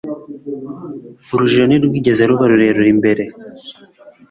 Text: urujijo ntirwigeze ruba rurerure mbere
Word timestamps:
urujijo 1.33 1.63
ntirwigeze 1.65 2.21
ruba 2.29 2.43
rurerure 2.51 2.91
mbere 2.99 3.23